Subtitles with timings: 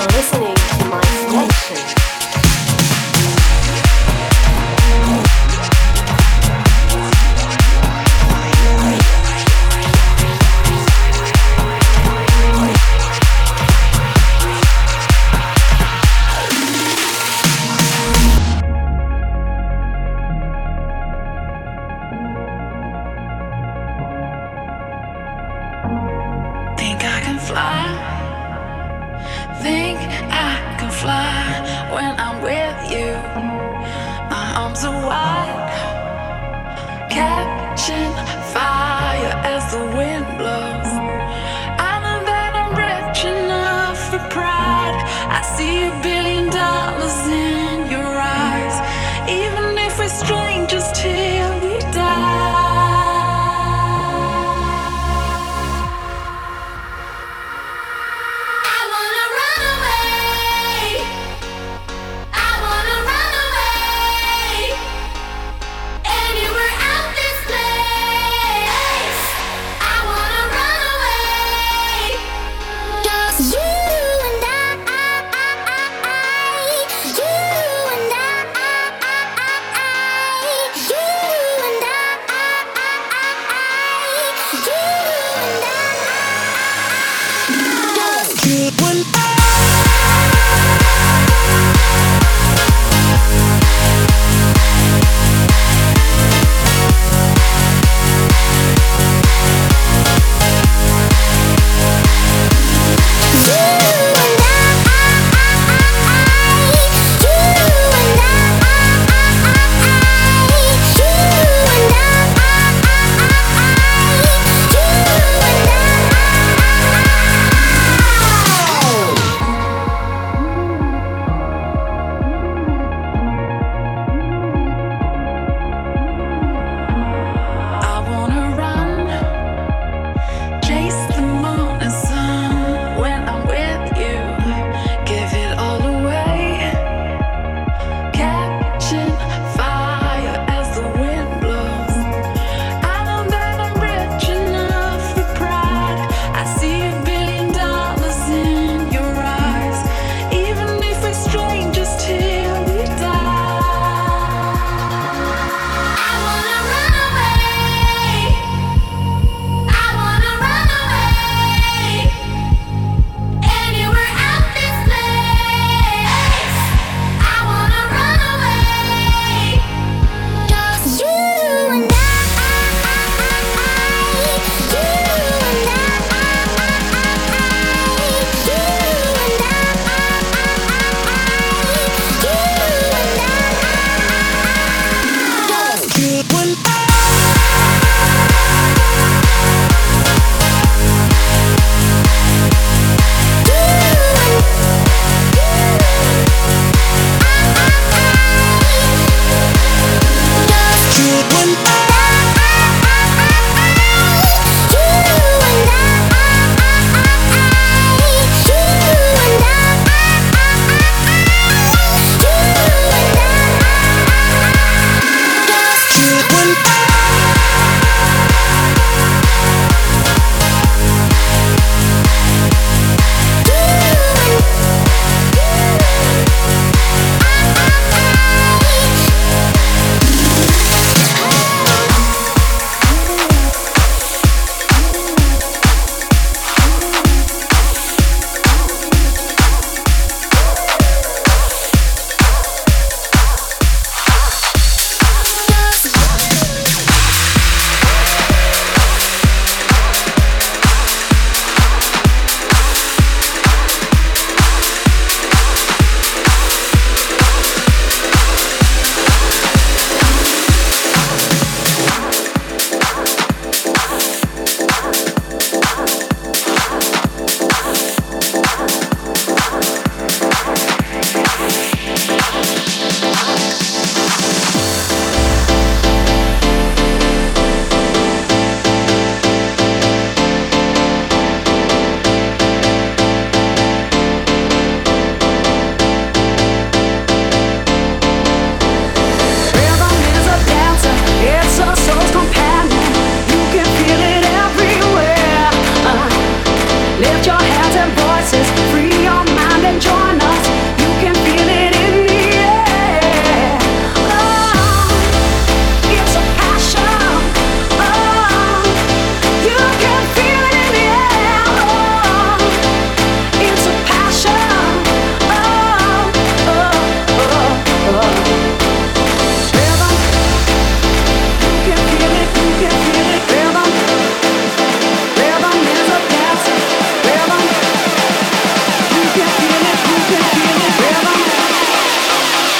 [0.00, 0.59] Lift your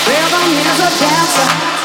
[0.06, 1.79] Rhythm is a dancer.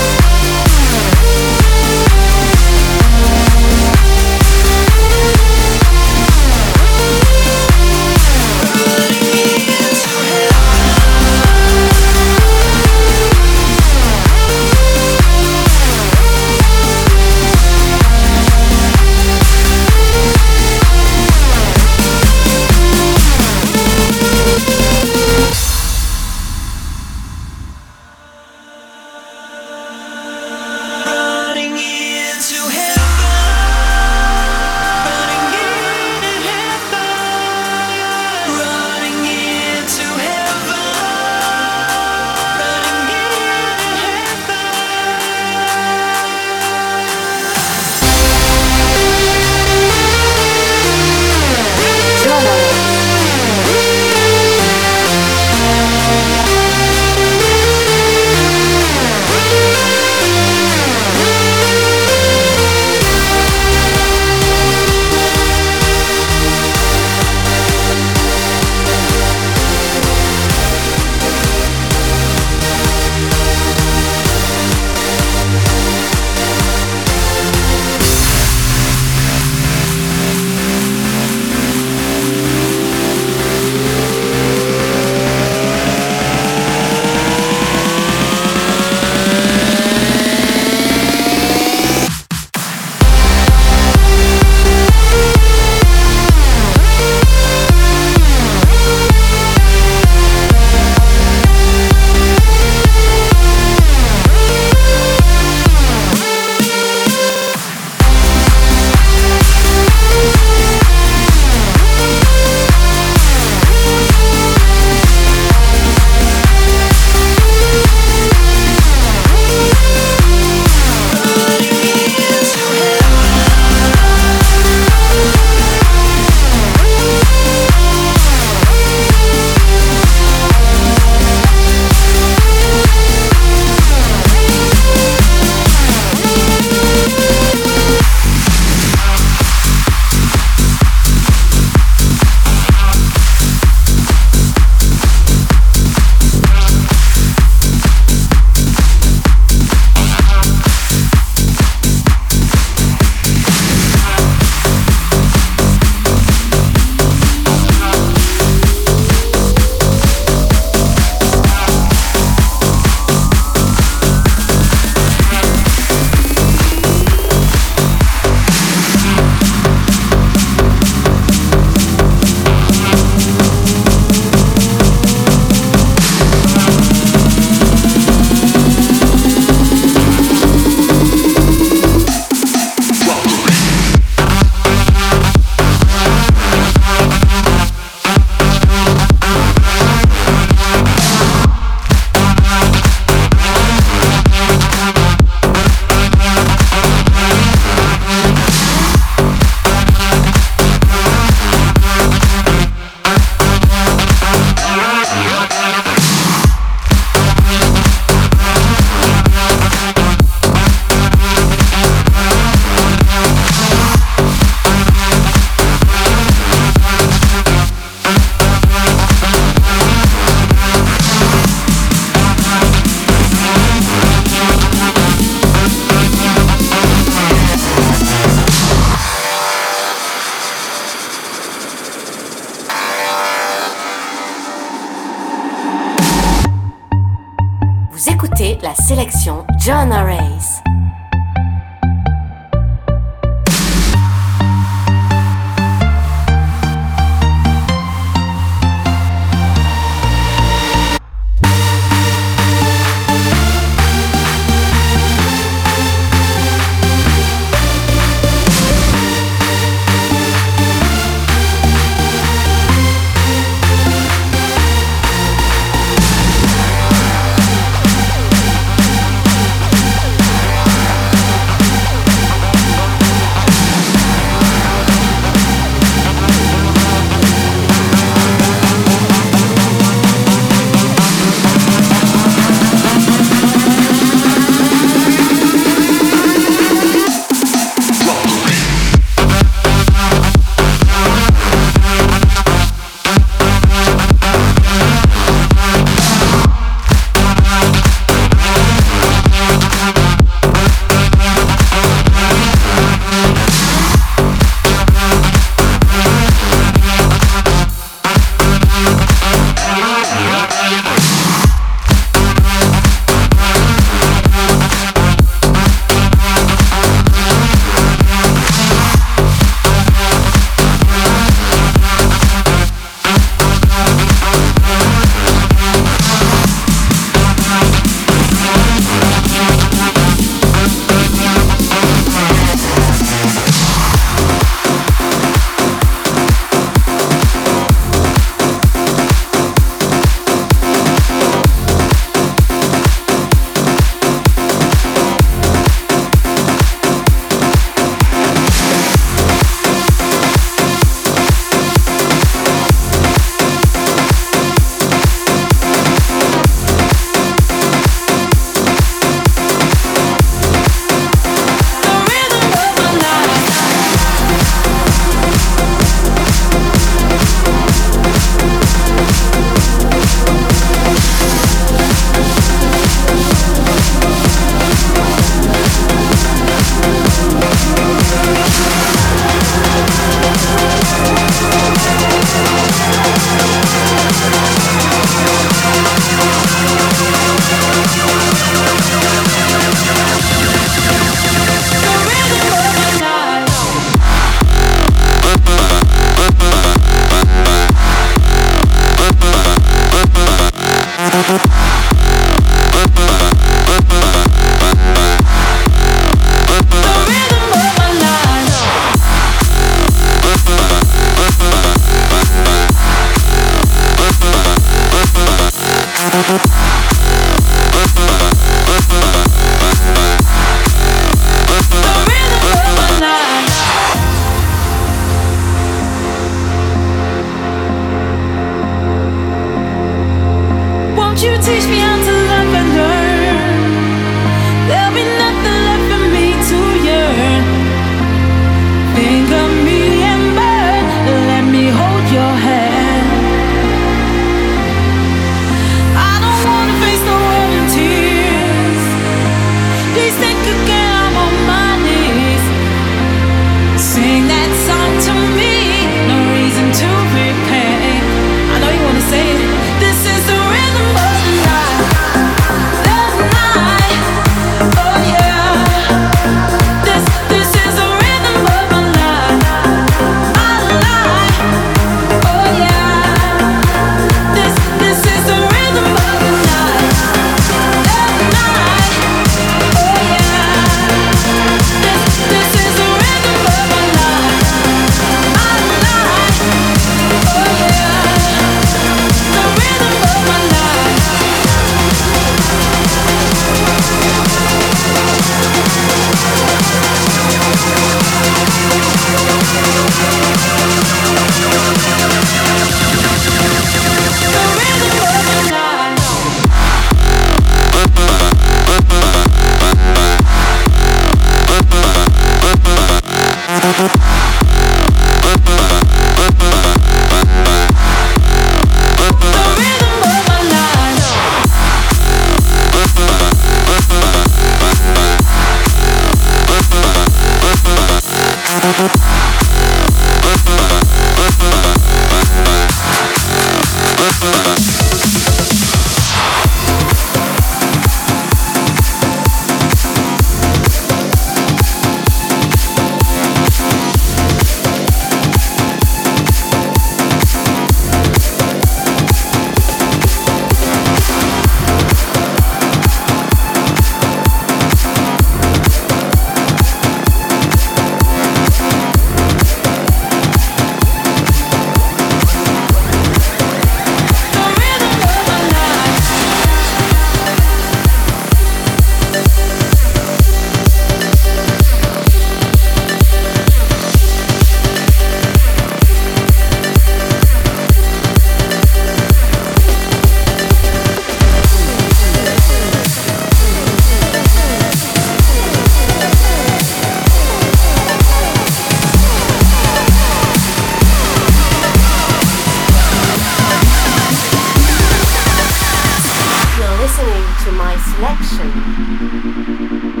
[596.91, 600.00] listening to my selection.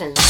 [0.00, 0.29] Selection.